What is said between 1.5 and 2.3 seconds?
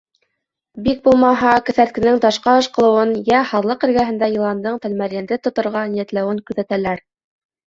кеҫәрткенең